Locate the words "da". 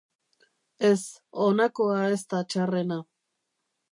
2.33-2.41